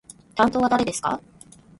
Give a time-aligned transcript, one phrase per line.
[0.33, 1.21] 担当は誰ですか？